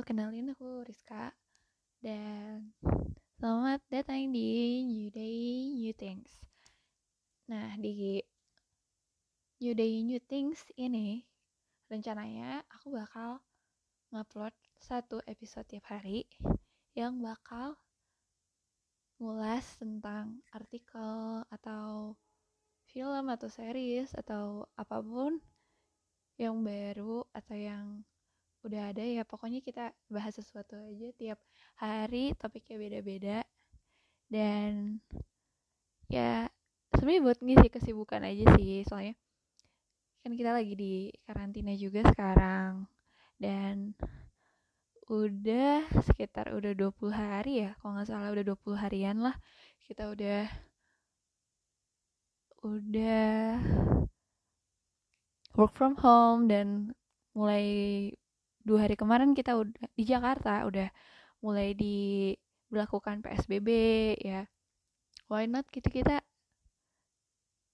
[0.00, 1.36] kenalin aku Rizka
[2.00, 2.72] dan
[3.36, 6.40] selamat datang di New Day New Things.
[7.52, 8.16] Nah, di
[9.60, 11.20] New Day New Things ini
[11.92, 13.44] rencananya aku bakal
[14.08, 16.24] ngupload satu episode tiap hari
[16.96, 17.76] yang bakal
[19.20, 22.16] ngulas tentang artikel atau
[22.88, 25.44] film atau series atau apa pun
[26.40, 28.00] yang baru atau yang
[28.60, 31.38] udah ada ya pokoknya kita bahas sesuatu aja tiap
[31.80, 33.38] hari topiknya beda-beda.
[34.30, 35.00] Dan
[36.10, 36.46] ya
[36.94, 39.14] sebenarnya buat ngisi kesibukan aja sih soalnya
[40.20, 42.84] kan kita lagi di karantina juga sekarang.
[43.40, 43.96] Dan
[45.10, 49.34] udah sekitar udah 20 hari ya kalau nggak salah udah 20 harian lah
[49.90, 50.46] kita udah
[52.62, 53.58] udah
[55.58, 56.94] work from home dan
[57.34, 57.66] mulai
[58.70, 60.94] dua hari kemarin kita udah di Jakarta udah
[61.42, 63.68] mulai diberlakukan PSBB
[64.22, 64.46] ya.
[65.26, 65.66] Why not?
[65.74, 66.22] Gitu kita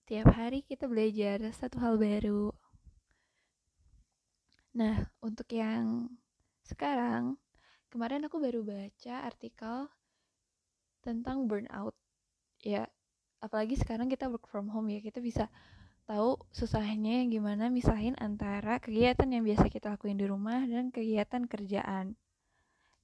[0.08, 2.48] tiap hari kita belajar satu hal baru.
[4.72, 6.08] Nah untuk yang
[6.64, 7.36] sekarang
[7.92, 9.92] kemarin aku baru baca artikel
[11.04, 11.92] tentang burnout
[12.64, 12.88] ya.
[13.44, 15.04] Apalagi sekarang kita work from home ya.
[15.04, 15.52] Kita bisa
[16.06, 22.14] tahu susahnya gimana misahin antara kegiatan yang biasa kita lakuin di rumah dan kegiatan kerjaan.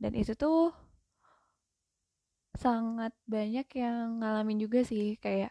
[0.03, 0.71] Dan itu tuh
[2.55, 5.51] sangat banyak yang ngalamin juga sih kayak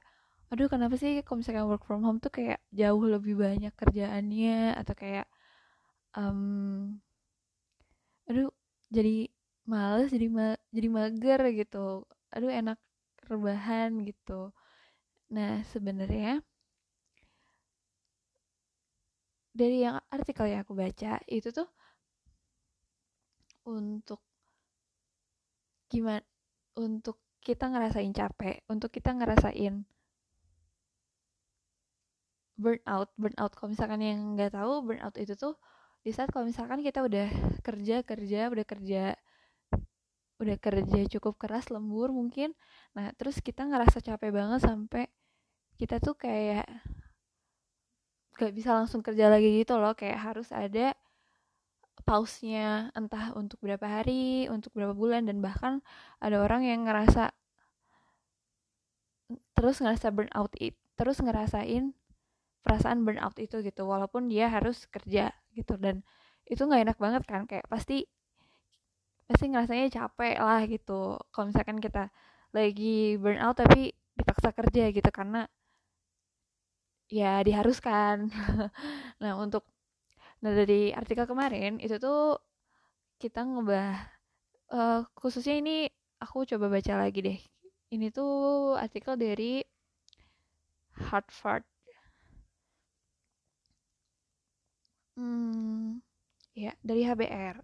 [0.51, 4.75] aduh kenapa sih kalau misalkan work from home tuh kayak jauh lebih banyak kerjaannya?
[4.79, 5.27] Atau kayak
[6.17, 6.99] um,
[8.29, 8.49] aduh
[8.95, 9.27] jadi
[9.71, 12.07] males jadi ma jadi mager gitu.
[12.35, 12.79] Aduh enak
[13.29, 14.51] rebahan gitu.
[15.35, 16.43] Nah sebenarnya
[19.51, 21.67] dari yang artikel yang aku baca itu tuh
[23.67, 24.23] untuk
[25.91, 26.23] gimana
[26.79, 29.83] untuk kita ngerasain capek untuk kita ngerasain
[32.55, 33.09] burnout.
[33.17, 35.57] Burnout kalau misalkan yang nggak tahu burnout itu tuh
[36.05, 37.27] di saat kalau misalkan kita udah
[37.65, 39.03] kerja kerja udah kerja
[40.41, 42.53] udah kerja cukup keras lembur mungkin.
[42.97, 45.09] Nah terus kita ngerasa capek banget sampai
[45.77, 46.65] kita tuh kayak
[48.37, 50.95] gak bisa langsung kerja lagi gitu loh kayak harus ada
[52.07, 55.85] pausnya entah untuk berapa hari untuk berapa bulan dan bahkan
[56.17, 57.29] ada orang yang ngerasa
[59.53, 61.93] terus ngerasa burnout it terus ngerasain
[62.61, 65.75] perasaan burnout itu gitu walaupun dia harus kerja gitu.
[65.77, 66.05] Dan
[66.45, 68.05] itu nggak enak banget kan kayak pasti
[69.25, 71.17] pasti ngerasanya capek lah gitu.
[71.33, 72.13] Kalau misalkan kita
[72.53, 75.49] lagi burnout tapi dipaksa kerja gitu karena
[77.11, 78.17] ya diharuskan.
[79.21, 79.63] Nah untuk
[80.43, 82.39] nah dari artikel kemarin itu tuh
[83.21, 83.93] kita ngebah
[84.73, 85.89] uh, khususnya ini
[86.23, 87.39] aku coba baca lagi deh.
[87.93, 88.33] Ini tuh
[88.79, 89.61] artikel dari
[91.09, 91.65] Harvard.
[95.15, 95.99] Hmm
[96.55, 97.57] ya dari HBR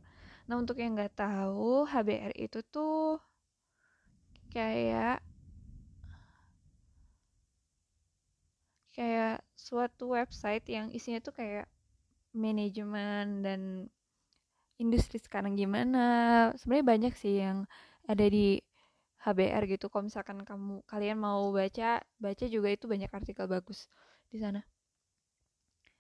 [0.48, 3.20] nah untuk yang nggak tahu HBR itu tuh
[4.54, 5.20] kayak
[8.98, 11.70] kayak suatu website yang isinya tuh kayak
[12.34, 13.62] manajemen dan
[14.82, 16.06] industri sekarang gimana.
[16.58, 17.70] Sebenarnya banyak sih yang
[18.10, 18.58] ada di
[19.22, 19.86] HBR gitu.
[19.94, 23.86] Kalau misalkan kamu kalian mau baca baca juga itu banyak artikel bagus
[24.34, 24.66] di sana.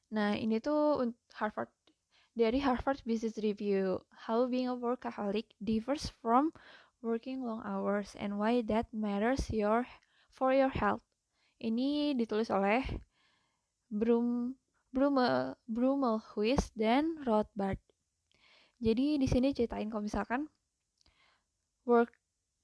[0.09, 1.05] Nah ini tuh
[1.37, 1.69] Harvard
[2.33, 4.01] dari Harvard Business Review.
[4.25, 6.49] How being a workaholic differs from
[7.05, 9.85] working long hours and why that matters your
[10.33, 11.06] for your health
[11.61, 12.85] ini ditulis oleh
[13.89, 14.53] Brum
[14.91, 17.79] Brumel Brumelhuis dan Rothbard.
[18.77, 20.45] Jadi di sini ceritain kalau misalkan
[21.87, 22.13] work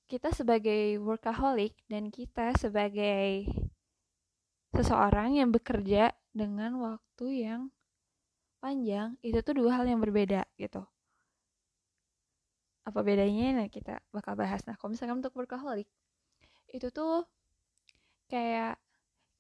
[0.06, 3.50] kita sebagai workaholic dan kita sebagai
[4.76, 7.62] seseorang yang bekerja dengan waktu yang
[8.62, 10.86] panjang itu tuh dua hal yang berbeda gitu.
[12.84, 13.64] Apa bedanya?
[13.64, 14.62] Nah kita bakal bahas.
[14.68, 15.88] Nah kalau misalkan untuk workaholic
[16.74, 17.24] itu tuh
[18.28, 18.83] kayak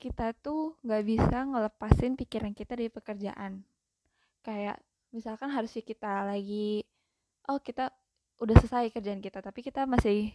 [0.01, 3.63] kita tuh nggak bisa ngelepasin pikiran kita dari pekerjaan.
[4.43, 4.81] Kayak
[5.13, 6.83] misalkan harusnya kita lagi
[7.47, 7.93] oh kita
[8.41, 10.33] udah selesai kerjaan kita tapi kita masih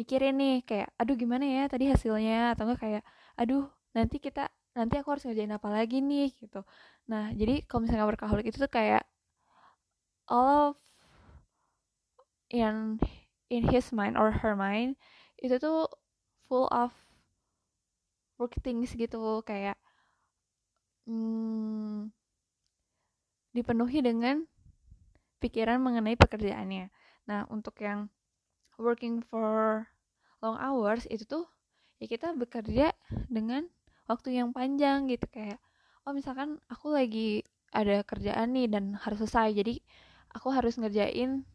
[0.00, 3.02] mikirin nih kayak aduh gimana ya tadi hasilnya atau enggak kayak
[3.38, 6.66] aduh nanti kita nanti aku harus ngerjain apa lagi nih gitu.
[7.06, 9.06] Nah jadi kalau misalnya workaholic itu tuh kayak
[10.26, 10.76] all of
[12.50, 12.98] in
[13.52, 14.96] in his mind or her mind
[15.38, 15.86] itu tuh
[16.48, 16.90] full of
[18.40, 19.78] work things gitu kayak
[21.06, 22.10] hmm,
[23.54, 24.42] dipenuhi dengan
[25.38, 26.90] pikiran mengenai pekerjaannya.
[27.30, 28.10] Nah untuk yang
[28.80, 29.86] working for
[30.42, 31.46] long hours itu tuh
[32.02, 32.90] ya kita bekerja
[33.30, 33.70] dengan
[34.10, 35.62] waktu yang panjang gitu kayak
[36.04, 39.74] oh misalkan aku lagi ada kerjaan nih dan harus selesai jadi
[40.34, 41.46] aku harus ngerjain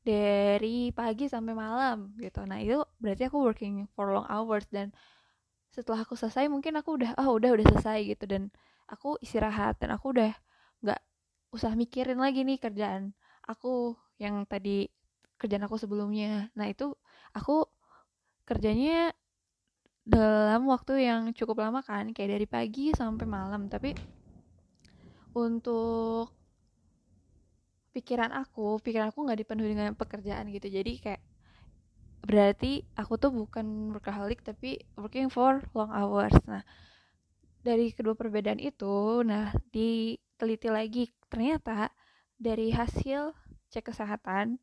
[0.00, 2.42] dari pagi sampai malam gitu.
[2.48, 4.90] Nah itu berarti aku working for long hours dan
[5.70, 8.24] setelah aku selesai mungkin aku udah oh udah udah selesai gitu.
[8.26, 8.50] Dan
[8.90, 10.34] aku istirahat dan aku udah
[10.82, 11.00] nggak
[11.54, 13.14] usah mikirin lagi nih kerjaan
[13.46, 14.90] aku yang tadi
[15.38, 16.50] kerjaan aku sebelumnya.
[16.58, 16.92] Nah itu
[17.32, 17.64] aku
[18.44, 19.14] kerjanya
[20.02, 23.70] dalam waktu yang cukup lama kan kayak dari pagi sampai malam.
[23.70, 23.94] Tapi
[25.38, 26.34] untuk
[27.90, 30.66] pikiran aku pikiran aku nggak dipenuhi dengan pekerjaan gitu.
[30.66, 31.22] Jadi kayak
[32.20, 36.34] berarti aku tuh bukan workaholic tapi working for long hours.
[36.46, 36.62] Nah
[37.60, 41.92] dari kedua perbedaan itu nah diteliti lagi ternyata
[42.40, 43.36] dari hasil
[43.70, 44.56] cek kesehatan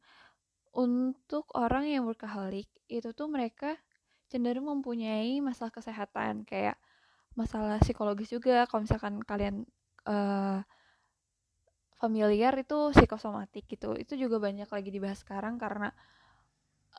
[0.74, 3.78] untuk orang yang workaholic itu tuh mereka
[4.28, 6.76] cenderung mempunyai masalah kesehatan kayak
[7.38, 8.66] masalah psikologis juga.
[8.68, 9.64] Kalau misalkan kalian
[10.10, 10.62] uh,
[11.98, 13.98] familiar itu psikosomatik gitu.
[13.98, 15.94] Itu juga banyak lagi dibahas sekarang karena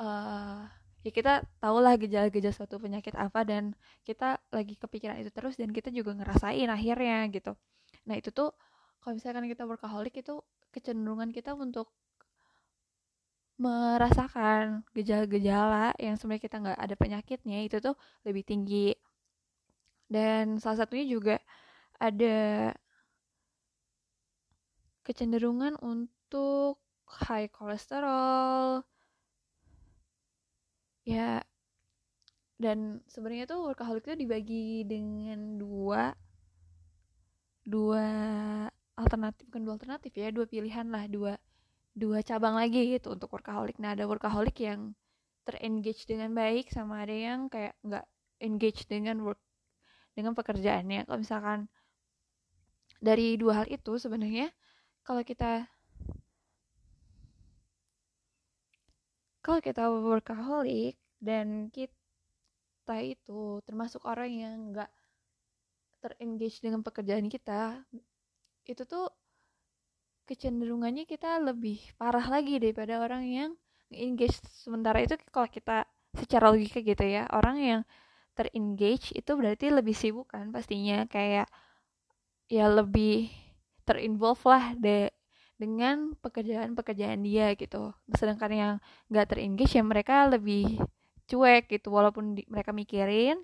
[0.01, 0.67] uh,
[1.07, 5.95] ya kita tahulah gejala-gejala suatu penyakit apa dan kita lagi kepikiran itu terus dan kita
[5.95, 7.55] juga ngerasain akhirnya gitu.
[8.07, 8.55] Nah itu tuh
[9.03, 10.43] kalau misalkan kita workaholic itu
[10.75, 11.91] kecenderungan kita untuk
[13.59, 18.95] merasakan gejala-gejala yang sebenarnya kita nggak ada penyakitnya itu tuh lebih tinggi.
[20.09, 21.37] Dan salah satunya juga
[21.99, 22.73] ada
[25.03, 26.79] kecenderungan untuk
[27.09, 28.85] high kolesterol
[31.09, 31.41] ya
[32.61, 36.13] dan sebenarnya tuh workaholic itu dibagi dengan dua
[37.65, 38.07] dua
[38.99, 41.33] alternatif bukan dua alternatif ya dua pilihan lah dua
[41.97, 43.79] dua cabang lagi gitu untuk workaholic.
[43.83, 44.93] Nah ada workaholic yang
[45.43, 48.05] terengage dengan baik sama ada yang kayak nggak
[48.45, 49.41] engage dengan work
[50.13, 51.09] dengan pekerjaannya.
[51.09, 51.67] Kalau misalkan
[52.99, 54.51] dari dua hal itu sebenarnya
[55.07, 55.67] kalau kita
[59.49, 64.93] kalau kita workaholic dan kita itu termasuk orang yang nggak
[66.05, 67.81] terengage dengan pekerjaan kita
[68.69, 69.09] itu tuh
[70.29, 73.51] kecenderungannya kita lebih parah lagi daripada orang yang
[73.89, 74.37] engage.
[74.53, 77.81] Sementara itu kalau kita secara logika gitu ya orang yang
[78.37, 81.09] terengage itu berarti lebih sibuk kan pastinya.
[81.09, 81.49] Kayak
[82.53, 83.33] ya lebih
[83.89, 85.09] terinvolve lah de
[85.59, 87.91] dengan pekerjaan-pekerjaan dia gitu.
[88.15, 88.75] Sedangkan yang
[89.11, 90.79] nggak terengage ya mereka lebih
[91.27, 91.91] cuek gitu.
[91.91, 93.43] Walaupun di, mereka mikirin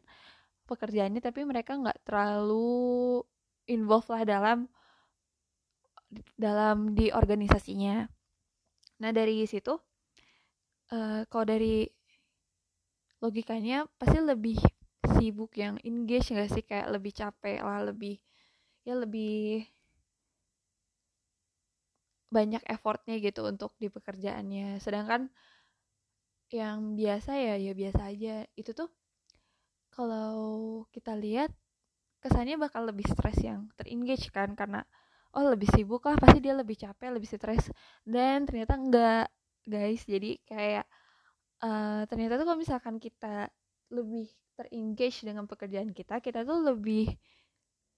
[0.64, 3.20] pekerjaannya tapi mereka nggak terlalu
[3.68, 4.58] involve lah dalam
[6.38, 8.06] dalam di organisasinya.
[9.02, 9.74] Nah dari situ
[10.94, 11.84] uh, kalau dari
[13.18, 14.60] logikanya pasti lebih
[15.18, 16.62] sibuk yang engage gak sih?
[16.62, 18.22] Kayak lebih capek lah lebih
[18.84, 19.64] ya lebih
[22.34, 24.82] banyak effortnya gitu untuk di pekerjaannya.
[24.82, 25.30] Sedangkan
[26.50, 28.36] yang biasa ya ya biasa aja.
[28.58, 28.90] Itu tuh
[29.94, 31.54] kalau kita lihat
[32.18, 34.82] kesannya bakal lebih stres yang terengage kan karena
[35.36, 37.70] oh lebih sibuk lah pasti dia lebih capek lebih stres.
[38.02, 39.26] Dan ternyata enggak
[39.62, 40.02] guys.
[40.02, 40.86] Jadi kayak
[41.62, 43.46] uh, ternyata tuh kalau misalkan kita
[43.94, 47.10] lebih terengage dengan pekerjaan kita kita tuh lebih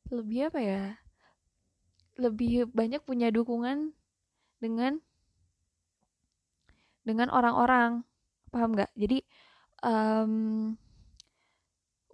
[0.09, 0.83] lebih apa ya
[2.17, 3.93] lebih banyak punya dukungan
[4.63, 4.99] dengan
[7.07, 8.03] dengan orang-orang.
[8.51, 8.91] Paham nggak?
[8.99, 9.23] Jadi
[9.87, 10.75] um,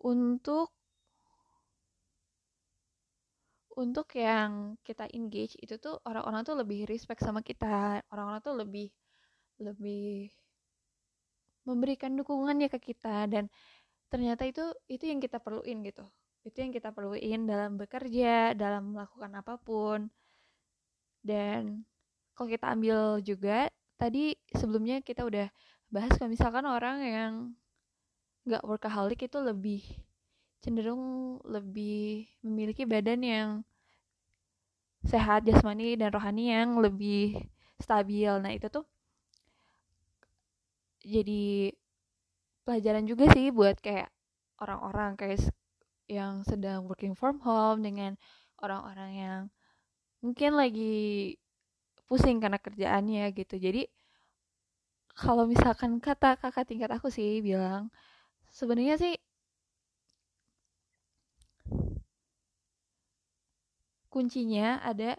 [0.03, 0.75] untuk
[3.73, 8.05] untuk yang kita engage itu tuh orang-orang tuh lebih respect sama kita.
[8.13, 8.89] Orang-orang tuh lebih
[9.63, 10.29] lebih
[11.65, 13.31] memberikan dukungannya ke kita.
[13.31, 13.49] Dan
[14.13, 16.05] ternyata itu itu yang kita perluin gitu.
[16.45, 20.11] Itu yang kita perluin dalam bekerja dalam melakukan apa pun.
[21.23, 21.87] Dan
[22.43, 25.47] kalau kita ambil juga tadi sebelumnya kita udah
[25.95, 27.33] bahas kalau misalkan orang yang
[28.43, 29.79] nggak workaholic itu lebih
[30.59, 33.49] cenderung lebih memiliki badan yang
[35.07, 37.47] sehat jasmani dan rohani yang lebih
[37.79, 38.35] stabil.
[38.43, 38.83] Nah itu tuh
[41.07, 41.71] jadi
[42.67, 44.11] pelajaran juga sih buat kayak
[44.59, 45.47] orang-orang kayak
[46.11, 48.19] yang sedang working from home dengan
[48.59, 49.41] orang-orang yang
[50.27, 51.39] mungkin lagi
[52.09, 53.55] pusing karena kerjaannya gitu.
[53.57, 53.83] Jadi
[55.13, 57.93] kalau misalkan kata kakak tingkat aku sih bilang
[58.49, 59.15] sebenarnya sih
[64.13, 65.17] kuncinya ada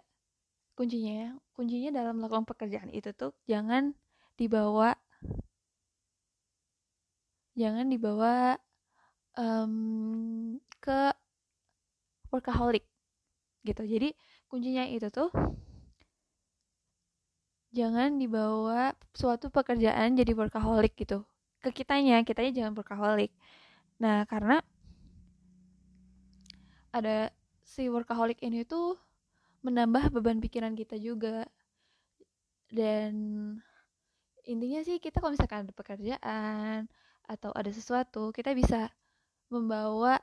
[0.78, 3.94] kuncinya kuncinya dalam melakukan pekerjaan itu tuh jangan
[4.38, 4.98] dibawa
[7.54, 8.58] jangan dibawa
[9.38, 11.14] um, ke
[12.34, 12.86] workaholic
[13.62, 13.86] gitu.
[13.86, 14.10] Jadi
[14.50, 15.30] kuncinya itu tuh
[17.74, 21.26] jangan dibawa suatu pekerjaan jadi workaholic gitu.
[21.60, 23.34] Ke kitanya kitanya jangan workaholic.
[23.98, 24.62] Nah karena
[26.94, 27.34] ada
[27.66, 28.96] si workaholic ini tuh
[29.66, 31.50] menambah beban pikiran kita juga.
[32.70, 33.14] Dan
[34.46, 36.86] intinya sih kita kalau misalkan ada pekerjaan
[37.26, 38.92] atau ada sesuatu kita bisa
[39.48, 40.20] membawa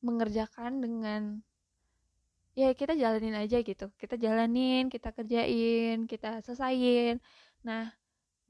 [0.00, 1.44] mengerjakan dengan
[2.58, 3.90] ya kita jalanin aja gitu.
[4.00, 7.22] Kita jalanin kita kerjain kita selesain.
[7.66, 7.94] Nah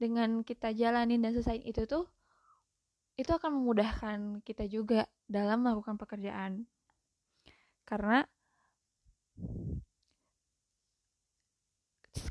[0.01, 2.09] dengan kita jalanin dan selesain itu tuh
[3.19, 6.65] itu akan memudahkan kita juga dalam melakukan pekerjaan.
[7.85, 8.25] Karena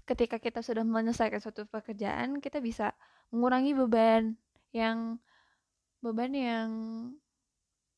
[0.05, 2.91] ketika kita sudah menyelesaikan suatu pekerjaan kita bisa
[3.31, 4.35] mengurangi beban
[4.75, 5.23] yang
[6.03, 6.71] beban yang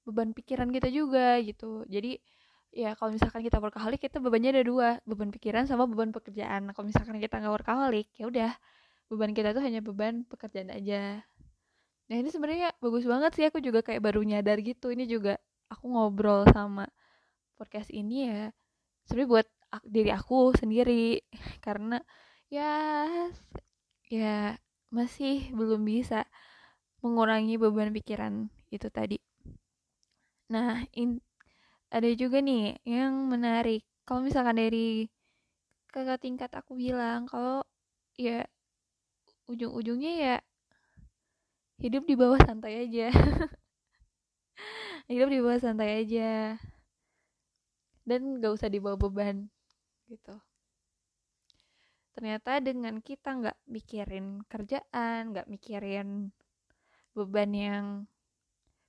[0.04, 1.86] beban pikiran kita juga gitu.
[1.88, 2.20] Jadi
[2.72, 4.88] ya kalau misalkan kita workaholic kita bebannya ada dua.
[5.04, 6.72] Beban pikiran sama beban pekerjaan.
[6.72, 8.52] Kalau misalkan kita nggak workaholic ya udah.
[9.12, 11.20] Beban kita tuh hanya beban pekerjaan aja.
[12.08, 13.44] Nah ini sebenarnya bagus banget sih.
[13.46, 14.88] Aku juga kayak baru nyadar gitu.
[14.88, 15.36] Ini juga
[15.68, 16.88] aku ngobrol sama
[17.60, 18.42] podcast ini ya.
[19.04, 19.46] Sebenarnya buat
[19.84, 21.20] diri aku sendiri.
[21.64, 22.00] Karena
[22.48, 23.04] ya
[24.08, 24.56] ya
[24.92, 26.28] masih belum bisa
[27.04, 29.16] mengurangi beban pikiran itu tadi.
[30.52, 31.20] Nah in,
[31.92, 33.84] ada juga nih yang menarik.
[34.08, 35.12] Kalau misalkan dari
[35.92, 37.60] kakak tingkat aku bilang kalau
[38.16, 38.48] ya
[39.44, 40.36] ujung-ujungnya ya
[41.76, 43.12] hidup di bawah santai aja.
[45.10, 46.56] Hidup di bawah santai aja.
[48.08, 49.52] Dan gak usah dibawa beban
[50.08, 50.40] gitu.
[52.16, 56.28] Ternyata dengan kita nggak mikirin kerjaan nggak mikirin
[57.16, 57.86] beban yang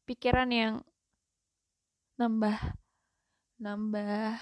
[0.04, 0.74] pikiran yang
[2.20, 2.83] nambah
[3.62, 4.38] nambah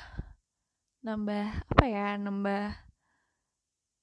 [1.01, 2.77] nambah apa ya nambah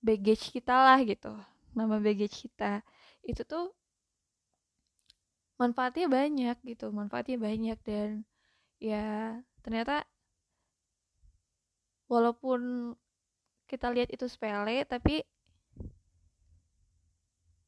[0.03, 1.33] baggage kita lah gitu
[1.77, 2.83] nambah baggage kita.
[3.23, 3.71] Itu tuh
[5.59, 8.23] manfaatnya banyak gitu manfaatnya banyak dan
[8.79, 9.35] ya
[9.67, 10.07] ternyata
[12.07, 12.95] walaupun
[13.67, 15.27] kita lihat itu sepele tapi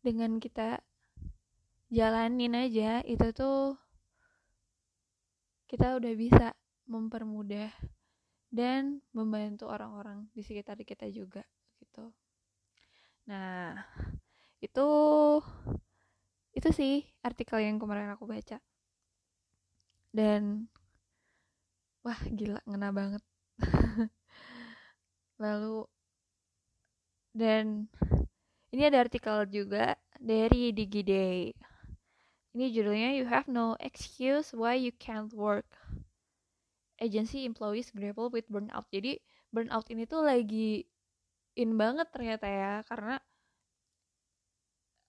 [0.01, 0.81] dengan kita
[1.91, 3.75] jalanin aja itu tuh
[5.67, 6.55] kita udah bisa
[6.91, 7.71] mempermudah
[8.51, 11.47] dan membantu orang-orang di sekitar kita juga
[11.79, 12.11] gitu.
[13.31, 13.79] Nah,
[14.59, 14.89] itu
[16.51, 18.59] itu sih artikel yang kemarin aku baca.
[20.11, 20.67] Dan
[22.03, 23.23] wah gila ngena banget.
[25.43, 25.87] Lalu
[27.31, 27.87] dan
[28.75, 31.55] ini ada artikel juga dari DigiDay.
[32.51, 35.71] Ini judulnya You Have No Excuse Why You Can't Work
[37.01, 38.87] agency employees grapple with burnout.
[38.93, 39.19] Jadi
[39.51, 40.85] burnout ini tuh lagi
[41.59, 43.19] in banget ternyata ya karena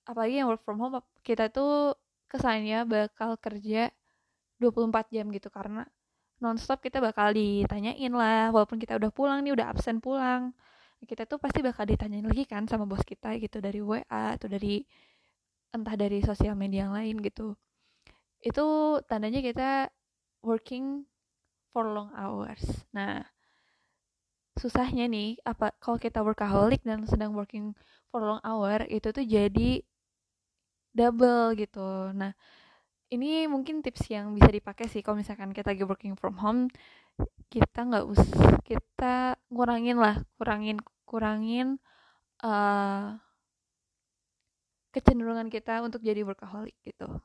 [0.08, 1.94] apalagi yang work from home kita tuh
[2.26, 3.94] kesannya bakal kerja
[4.58, 5.86] 24 jam gitu karena
[6.42, 10.58] nonstop kita bakal ditanyain lah walaupun kita udah pulang nih udah absen pulang
[11.06, 14.86] kita tuh pasti bakal ditanyain lagi kan sama bos kita gitu dari WA atau dari
[15.74, 17.58] entah dari sosial media yang lain gitu
[18.42, 18.66] itu
[19.06, 19.70] tandanya kita
[20.42, 21.06] working
[21.72, 22.62] for long hours.
[22.92, 23.24] Nah,
[24.60, 27.74] susahnya nih apa kalau kita workaholic dan sedang working
[28.12, 29.82] for long hour itu tuh jadi
[30.92, 32.12] double gitu.
[32.12, 32.36] Nah,
[33.12, 36.72] ini mungkin tips yang bisa dipakai sih kalau misalkan kita lagi working from home
[37.52, 41.76] kita nggak usah kita ngurangin lah kurangin kurangin
[42.40, 43.20] uh,
[44.96, 47.20] kecenderungan kita untuk jadi workaholic gitu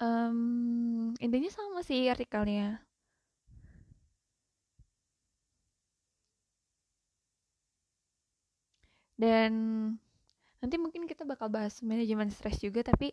[0.00, 2.80] um, intinya sama sih artikelnya.
[9.20, 9.52] Dan
[10.64, 13.12] nanti mungkin kita bakal bahas manajemen stres juga tapi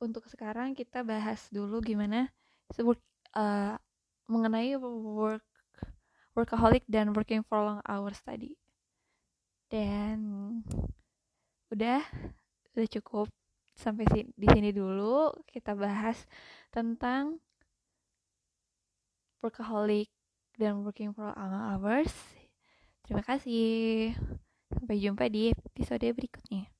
[0.00, 2.32] untuk sekarang kita bahas dulu gimana
[2.80, 3.00] work,
[3.36, 3.76] uh,
[4.28, 5.44] mengenai work
[6.32, 8.56] workaholic dan working for long hours tadi.
[9.68, 10.16] Dan
[11.68, 12.00] udah
[12.72, 13.28] udah cukup
[13.76, 16.16] sampai di sini dulu kita bahas
[16.72, 17.36] tentang
[19.44, 20.08] workaholic
[20.56, 22.12] dan working for hours.
[23.04, 24.14] Terima kasih.
[24.72, 26.71] Sampai jumpa di episode berikutnya.